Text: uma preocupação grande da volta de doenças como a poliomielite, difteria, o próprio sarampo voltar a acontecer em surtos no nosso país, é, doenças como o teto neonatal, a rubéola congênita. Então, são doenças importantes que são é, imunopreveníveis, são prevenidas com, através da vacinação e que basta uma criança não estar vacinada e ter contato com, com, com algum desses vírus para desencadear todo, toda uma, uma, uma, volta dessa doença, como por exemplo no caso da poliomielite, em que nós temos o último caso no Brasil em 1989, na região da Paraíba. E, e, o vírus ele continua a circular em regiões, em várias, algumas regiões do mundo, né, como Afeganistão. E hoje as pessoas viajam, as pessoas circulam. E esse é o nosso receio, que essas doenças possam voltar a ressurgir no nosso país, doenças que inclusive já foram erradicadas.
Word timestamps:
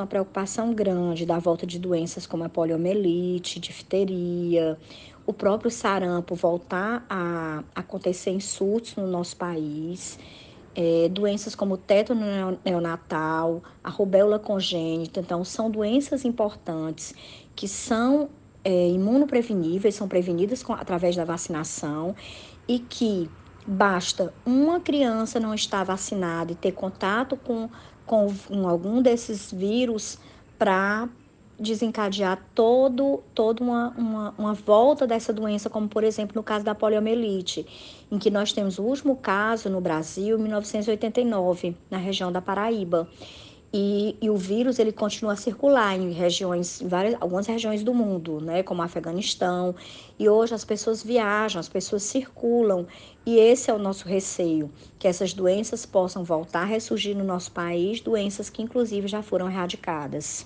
uma 0.00 0.06
preocupação 0.06 0.74
grande 0.74 1.24
da 1.24 1.38
volta 1.38 1.66
de 1.66 1.78
doenças 1.78 2.26
como 2.26 2.44
a 2.44 2.48
poliomielite, 2.48 3.60
difteria, 3.60 4.78
o 5.26 5.32
próprio 5.32 5.70
sarampo 5.70 6.34
voltar 6.34 7.04
a 7.08 7.64
acontecer 7.74 8.30
em 8.30 8.40
surtos 8.40 8.96
no 8.96 9.06
nosso 9.06 9.36
país, 9.36 10.18
é, 10.74 11.08
doenças 11.08 11.54
como 11.54 11.74
o 11.74 11.78
teto 11.78 12.14
neonatal, 12.64 13.62
a 13.82 13.88
rubéola 13.88 14.38
congênita. 14.38 15.20
Então, 15.20 15.44
são 15.44 15.70
doenças 15.70 16.24
importantes 16.24 17.14
que 17.54 17.68
são 17.68 18.28
é, 18.64 18.88
imunopreveníveis, 18.88 19.94
são 19.94 20.08
prevenidas 20.08 20.62
com, 20.62 20.72
através 20.72 21.14
da 21.14 21.24
vacinação 21.24 22.14
e 22.66 22.78
que 22.78 23.30
basta 23.66 24.32
uma 24.44 24.80
criança 24.80 25.40
não 25.40 25.54
estar 25.54 25.84
vacinada 25.84 26.52
e 26.52 26.54
ter 26.54 26.72
contato 26.72 27.36
com, 27.36 27.68
com, 28.04 28.34
com 28.48 28.68
algum 28.68 29.00
desses 29.00 29.50
vírus 29.52 30.18
para 30.58 31.08
desencadear 31.58 32.44
todo, 32.54 33.22
toda 33.34 33.62
uma, 33.62 33.90
uma, 33.96 34.34
uma, 34.36 34.54
volta 34.54 35.06
dessa 35.06 35.32
doença, 35.32 35.70
como 35.70 35.88
por 35.88 36.02
exemplo 36.02 36.34
no 36.34 36.42
caso 36.42 36.64
da 36.64 36.74
poliomielite, 36.74 37.66
em 38.10 38.18
que 38.18 38.30
nós 38.30 38.52
temos 38.52 38.78
o 38.78 38.82
último 38.82 39.16
caso 39.16 39.70
no 39.70 39.80
Brasil 39.80 40.36
em 40.38 40.42
1989, 40.42 41.76
na 41.90 41.98
região 41.98 42.32
da 42.32 42.42
Paraíba. 42.42 43.08
E, 43.76 44.16
e, 44.22 44.30
o 44.30 44.36
vírus 44.36 44.78
ele 44.78 44.92
continua 44.92 45.32
a 45.32 45.36
circular 45.36 45.96
em 45.96 46.12
regiões, 46.12 46.80
em 46.80 46.86
várias, 46.86 47.20
algumas 47.20 47.44
regiões 47.44 47.82
do 47.82 47.92
mundo, 47.92 48.40
né, 48.40 48.62
como 48.62 48.80
Afeganistão. 48.82 49.74
E 50.16 50.28
hoje 50.28 50.54
as 50.54 50.64
pessoas 50.64 51.02
viajam, 51.02 51.58
as 51.58 51.68
pessoas 51.68 52.04
circulam. 52.04 52.86
E 53.26 53.36
esse 53.36 53.72
é 53.72 53.74
o 53.74 53.78
nosso 53.78 54.06
receio, 54.06 54.70
que 54.96 55.08
essas 55.08 55.34
doenças 55.34 55.84
possam 55.84 56.22
voltar 56.22 56.62
a 56.62 56.66
ressurgir 56.66 57.16
no 57.16 57.24
nosso 57.24 57.50
país, 57.50 58.00
doenças 58.00 58.48
que 58.48 58.62
inclusive 58.62 59.08
já 59.08 59.22
foram 59.22 59.50
erradicadas. 59.50 60.42